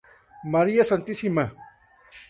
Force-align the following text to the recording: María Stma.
María 0.53 0.83
Stma. 0.83 1.45